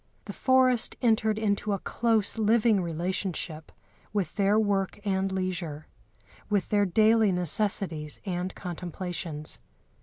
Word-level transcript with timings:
The 0.25 0.33
forest 0.33 0.95
entered 1.03 1.37
into 1.37 1.73
a 1.73 1.77
close 1.77 2.39
living 2.39 2.81
relationship 2.81 3.71
with 4.11 4.35
their 4.35 4.57
work 4.57 4.99
and 5.05 5.31
leisure, 5.31 5.85
with 6.49 6.69
their 6.69 6.87
daily 6.87 7.31
necessities 7.31 8.19
and 8.25 8.55
contemplations. 8.55 9.59